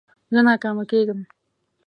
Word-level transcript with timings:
زه 0.33 0.39
ناکامه 0.47 0.83
کېږم. 0.91 1.19